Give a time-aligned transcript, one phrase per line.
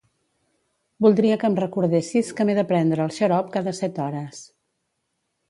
[1.05, 4.43] Voldria que em recordessis que m'he de prendre el xarop cada set hores.